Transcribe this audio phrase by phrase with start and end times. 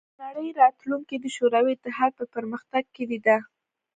[0.17, 3.37] د نړۍ راتلونکې د شوروي اتحاد په پرمختګ کې لیده